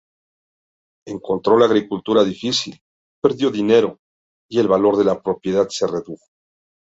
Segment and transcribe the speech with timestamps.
[1.05, 2.81] Encontró la agricultura difícil,
[3.21, 3.99] perdió dinero,
[4.49, 6.25] y el valor de la propiedad se redujo.